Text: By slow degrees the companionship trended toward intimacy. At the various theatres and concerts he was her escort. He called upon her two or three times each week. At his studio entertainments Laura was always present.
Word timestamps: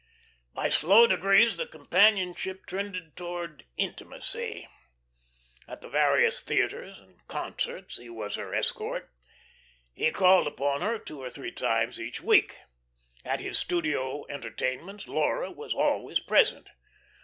By 0.55 0.69
slow 0.69 1.05
degrees 1.05 1.57
the 1.57 1.67
companionship 1.67 2.65
trended 2.65 3.15
toward 3.15 3.65
intimacy. 3.77 4.67
At 5.67 5.81
the 5.83 5.89
various 5.89 6.41
theatres 6.41 6.97
and 6.97 7.19
concerts 7.27 7.97
he 7.97 8.09
was 8.09 8.33
her 8.33 8.51
escort. 8.51 9.11
He 9.93 10.09
called 10.09 10.47
upon 10.47 10.81
her 10.81 10.97
two 10.97 11.21
or 11.21 11.29
three 11.29 11.51
times 11.51 12.01
each 12.01 12.19
week. 12.19 12.57
At 13.23 13.41
his 13.41 13.59
studio 13.59 14.25
entertainments 14.27 15.07
Laura 15.07 15.51
was 15.51 15.75
always 15.75 16.19
present. 16.19 16.69